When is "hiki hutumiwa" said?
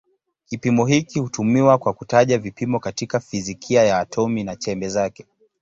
0.85-1.77